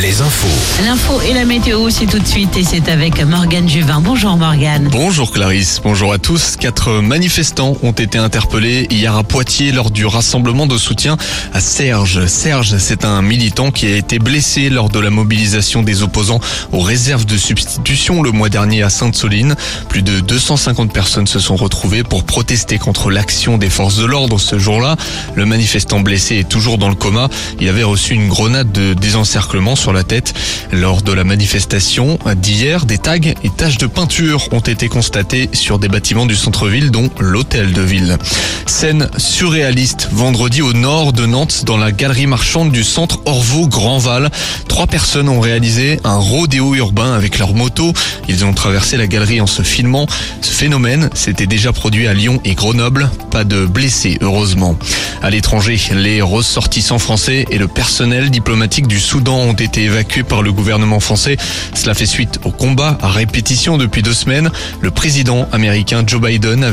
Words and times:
les 0.00 0.20
infos. 0.20 0.46
L'info 0.84 1.20
et 1.28 1.34
la 1.34 1.44
météo, 1.44 1.90
c'est 1.90 2.06
tout 2.06 2.20
de 2.20 2.26
suite 2.26 2.56
et 2.56 2.62
c'est 2.62 2.88
avec 2.88 3.20
Morgane 3.24 3.68
Juvin. 3.68 4.00
Bonjour 4.00 4.36
Morgane. 4.36 4.88
Bonjour 4.92 5.32
Clarisse, 5.32 5.80
bonjour 5.82 6.12
à 6.12 6.18
tous. 6.18 6.56
Quatre 6.56 7.00
manifestants 7.00 7.76
ont 7.82 7.92
été 7.92 8.16
interpellés 8.16 8.86
hier 8.90 9.16
à 9.16 9.24
Poitiers 9.24 9.72
lors 9.72 9.90
du 9.90 10.06
rassemblement 10.06 10.66
de 10.66 10.78
soutien 10.78 11.16
à 11.52 11.60
Serge. 11.60 12.26
Serge, 12.26 12.78
c'est 12.78 13.04
un 13.04 13.22
militant 13.22 13.72
qui 13.72 13.86
a 13.86 13.96
été 13.96 14.20
blessé 14.20 14.70
lors 14.70 14.88
de 14.88 15.00
la 15.00 15.10
mobilisation 15.10 15.82
des 15.82 16.02
opposants 16.02 16.40
aux 16.72 16.80
réserves 16.80 17.26
de 17.26 17.36
substitution 17.36 18.22
le 18.22 18.30
mois 18.30 18.50
dernier 18.50 18.84
à 18.84 18.90
Sainte-Soline. 18.90 19.56
Plus 19.88 20.02
de 20.02 20.20
250 20.20 20.92
personnes 20.92 21.26
se 21.26 21.40
sont 21.40 21.56
retrouvées 21.56 22.04
pour 22.04 22.22
protester 22.22 22.78
contre 22.78 23.10
l'action 23.10 23.58
des 23.58 23.70
forces 23.70 23.96
de 23.96 24.04
l'ordre 24.04 24.38
ce 24.38 24.58
jour-là. 24.58 24.96
Le 25.34 25.44
manifestant 25.44 26.00
blessé 26.00 26.36
est 26.36 26.48
toujours 26.48 26.78
dans 26.78 26.88
le 26.88 26.94
coma. 26.94 27.28
Il 27.60 27.68
avait 27.68 27.82
reçu 27.82 28.14
une 28.14 28.28
grenade 28.28 28.70
de 28.70 28.94
désencerclement 28.94 29.74
sur 29.74 29.87
la 29.92 30.04
tête. 30.04 30.34
Lors 30.72 31.02
de 31.02 31.12
la 31.12 31.24
manifestation 31.24 32.18
d'hier, 32.36 32.84
des 32.86 32.98
tags 32.98 33.16
et 33.16 33.50
taches 33.56 33.78
de 33.78 33.86
peinture 33.86 34.48
ont 34.52 34.60
été 34.60 34.88
constatés 34.88 35.48
sur 35.52 35.78
des 35.78 35.88
bâtiments 35.88 36.26
du 36.26 36.36
centre-ville, 36.36 36.90
dont 36.90 37.10
l'hôtel 37.20 37.72
de 37.72 37.82
ville. 37.82 38.18
Scène 38.68 39.08
surréaliste 39.16 40.08
vendredi 40.12 40.60
au 40.60 40.74
nord 40.74 41.12
de 41.14 41.24
Nantes, 41.24 41.64
dans 41.64 41.78
la 41.78 41.90
galerie 41.90 42.26
marchande 42.26 42.70
du 42.70 42.84
centre 42.84 43.20
Orvaux-Grandval. 43.24 44.30
Trois 44.68 44.86
personnes 44.86 45.28
ont 45.28 45.40
réalisé 45.40 45.98
un 46.04 46.16
rodéo 46.16 46.74
urbain 46.74 47.14
avec 47.14 47.38
leur 47.38 47.54
moto. 47.54 47.92
Ils 48.28 48.44
ont 48.44 48.52
traversé 48.52 48.98
la 48.98 49.06
galerie 49.06 49.40
en 49.40 49.46
se 49.46 49.62
filmant. 49.62 50.06
Ce 50.42 50.52
phénomène 50.52 51.08
s'était 51.14 51.46
déjà 51.46 51.72
produit 51.72 52.06
à 52.06 52.14
Lyon 52.14 52.40
et 52.44 52.54
Grenoble. 52.54 53.10
Pas 53.30 53.44
de 53.44 53.64
blessés, 53.64 54.18
heureusement. 54.20 54.76
À 55.22 55.30
l'étranger, 55.30 55.80
les 55.94 56.20
ressortissants 56.20 56.98
français 56.98 57.46
et 57.50 57.58
le 57.58 57.68
personnel 57.68 58.30
diplomatique 58.30 58.86
du 58.86 59.00
Soudan 59.00 59.38
ont 59.38 59.54
été 59.54 59.84
évacués 59.84 60.22
par 60.22 60.42
le 60.42 60.52
gouvernement 60.52 61.00
français. 61.00 61.38
Cela 61.74 61.94
fait 61.94 62.06
suite 62.06 62.38
au 62.44 62.50
combat 62.50 62.98
à 63.02 63.08
répétition 63.08 63.78
depuis 63.78 64.02
deux 64.02 64.14
semaines. 64.14 64.50
Le 64.80 64.90
président 64.90 65.48
américain 65.52 66.04
Joe 66.06 66.20
Biden 66.20 66.64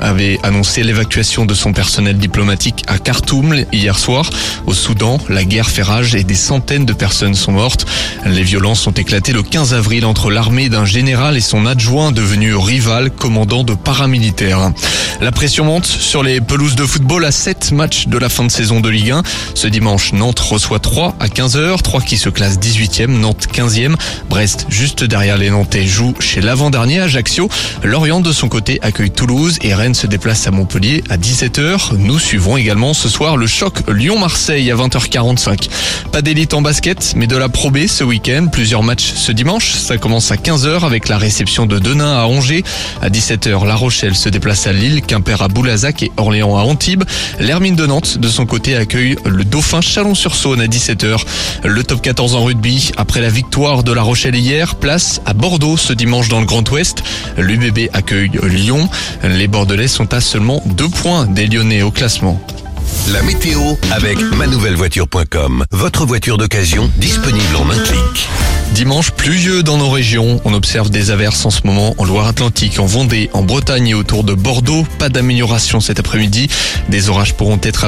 avait 0.00 0.40
annoncé 0.42 0.82
l'évacuation 0.82 1.43
de 1.44 1.54
son 1.54 1.72
personnel 1.72 2.18
diplomatique 2.18 2.84
à 2.86 2.98
Khartoum 2.98 3.64
hier 3.72 3.98
soir. 3.98 4.30
Au 4.66 4.74
Soudan, 4.74 5.18
la 5.28 5.44
guerre 5.44 5.68
fait 5.68 5.82
rage 5.82 6.14
et 6.14 6.24
des 6.24 6.34
centaines 6.34 6.84
de 6.84 6.92
personnes 6.92 7.34
sont 7.34 7.52
mortes. 7.52 7.86
Les 8.26 8.42
violences 8.42 8.86
ont 8.86 8.92
éclaté 8.92 9.32
le 9.32 9.42
15 9.42 9.74
avril 9.74 10.04
entre 10.04 10.30
l'armée 10.30 10.68
d'un 10.68 10.84
général 10.84 11.36
et 11.36 11.40
son 11.40 11.66
adjoint 11.66 12.12
devenu 12.12 12.54
rival, 12.54 13.10
commandant 13.10 13.64
de 13.64 13.74
paramilitaires. 13.74 14.72
La 15.20 15.32
pression 15.32 15.64
monte 15.64 15.86
sur 15.86 16.22
les 16.22 16.40
pelouses 16.40 16.74
de 16.74 16.84
football 16.84 17.24
à 17.24 17.32
7 17.32 17.72
matchs 17.72 18.08
de 18.08 18.18
la 18.18 18.28
fin 18.28 18.44
de 18.44 18.50
saison 18.50 18.80
de 18.80 18.88
Ligue 18.88 19.10
1. 19.10 19.22
Ce 19.54 19.66
dimanche, 19.66 20.12
Nantes 20.12 20.40
reçoit 20.40 20.78
3 20.78 21.16
à 21.20 21.26
15h, 21.28 21.82
3 21.82 22.00
qui 22.00 22.18
se 22.18 22.28
classe 22.28 22.58
18e, 22.58 23.06
Nantes 23.06 23.46
15e. 23.52 23.94
Brest, 24.28 24.66
juste 24.68 25.04
derrière 25.04 25.38
les 25.38 25.50
Nantais, 25.50 25.86
joue 25.86 26.14
chez 26.18 26.40
l'avant-dernier 26.40 27.00
Ajaccio. 27.00 27.48
Lorient, 27.82 28.20
de 28.20 28.32
son 28.32 28.48
côté, 28.48 28.78
accueille 28.82 29.10
Toulouse 29.10 29.58
et 29.62 29.74
Rennes 29.74 29.94
se 29.94 30.06
déplace 30.06 30.46
à 30.46 30.50
Montpellier 30.50 31.04
à 31.10 31.16
17h. 31.34 31.96
Nous 31.98 32.20
suivrons 32.20 32.56
également 32.56 32.94
ce 32.94 33.08
soir 33.08 33.36
le 33.36 33.48
choc 33.48 33.80
Lyon-Marseille 33.90 34.70
à 34.70 34.76
20h45. 34.76 35.68
Pas 36.12 36.22
d'élite 36.22 36.54
en 36.54 36.62
basket, 36.62 37.14
mais 37.16 37.26
de 37.26 37.36
la 37.36 37.48
Pro 37.48 37.72
B 37.72 37.88
ce 37.88 38.04
week-end. 38.04 38.46
Plusieurs 38.46 38.84
matchs 38.84 39.14
ce 39.16 39.32
dimanche. 39.32 39.72
Ça 39.72 39.96
commence 39.96 40.30
à 40.30 40.36
15h 40.36 40.84
avec 40.86 41.08
la 41.08 41.18
réception 41.18 41.66
de 41.66 41.80
Denain 41.80 42.20
à 42.20 42.26
Angers. 42.26 42.62
À 43.02 43.10
17h, 43.10 43.66
La 43.66 43.74
Rochelle 43.74 44.14
se 44.14 44.28
déplace 44.28 44.68
à 44.68 44.72
Lille, 44.72 45.02
Quimper 45.02 45.42
à 45.42 45.48
Boulazac 45.48 46.04
et 46.04 46.12
Orléans 46.18 46.56
à 46.56 46.60
Antibes. 46.60 47.02
L'Hermine 47.40 47.74
de 47.74 47.86
Nantes, 47.86 48.18
de 48.18 48.28
son 48.28 48.46
côté, 48.46 48.76
accueille 48.76 49.16
le 49.26 49.42
Dauphin 49.44 49.80
Chalon-sur-Saône 49.80 50.60
à 50.60 50.68
17h. 50.68 51.18
Le 51.64 51.82
top 51.82 52.00
14 52.00 52.36
en 52.36 52.44
rugby, 52.44 52.92
après 52.96 53.20
la 53.20 53.28
victoire 53.28 53.82
de 53.82 53.92
La 53.92 54.02
Rochelle 54.02 54.36
hier, 54.36 54.76
place 54.76 55.20
à 55.26 55.32
Bordeaux 55.32 55.76
ce 55.76 55.92
dimanche 55.94 56.28
dans 56.28 56.38
le 56.38 56.46
Grand 56.46 56.70
Ouest. 56.70 57.02
L'UBB 57.38 57.88
accueille 57.92 58.30
Lyon. 58.44 58.88
Les 59.24 59.48
Bordelais 59.48 59.88
sont 59.88 60.14
à 60.14 60.20
seulement 60.20 60.62
deux 60.64 60.88
points 60.88 61.23
des 61.28 61.46
Lyonnais 61.46 61.82
au 61.82 61.90
classement. 61.90 62.40
La 63.12 63.22
météo 63.22 63.60
avec 63.92 64.18
manouvellevoiture.com. 64.20 65.64
Votre 65.70 66.06
voiture 66.06 66.38
d'occasion 66.38 66.90
disponible 66.96 67.56
en 67.56 67.70
un 67.70 67.78
clic. 67.78 68.28
Dimanche 68.72 69.12
pluvieux 69.12 69.62
dans 69.62 69.78
nos 69.78 69.88
régions. 69.88 70.40
On 70.44 70.52
observe 70.52 70.90
des 70.90 71.10
averses 71.10 71.46
en 71.46 71.50
ce 71.50 71.60
moment 71.64 71.94
en 71.98 72.04
Loire-Atlantique, 72.04 72.80
en 72.80 72.86
Vendée, 72.86 73.30
en 73.32 73.42
Bretagne 73.42 73.88
et 73.88 73.94
autour 73.94 74.24
de 74.24 74.34
Bordeaux. 74.34 74.84
Pas 74.98 75.08
d'amélioration 75.08 75.80
cet 75.80 76.00
après-midi. 76.00 76.48
Des 76.88 77.08
orages 77.08 77.34
pourront 77.34 77.60
être 77.62 77.84